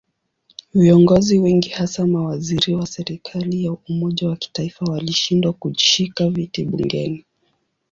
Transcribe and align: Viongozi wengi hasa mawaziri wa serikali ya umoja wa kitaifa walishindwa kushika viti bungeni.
Viongozi 0.73 1.39
wengi 1.39 1.69
hasa 1.69 2.07
mawaziri 2.07 2.75
wa 2.75 2.87
serikali 2.87 3.65
ya 3.65 3.71
umoja 3.71 4.29
wa 4.29 4.35
kitaifa 4.35 4.85
walishindwa 4.85 5.53
kushika 5.53 6.29
viti 6.29 6.65
bungeni. 6.65 7.25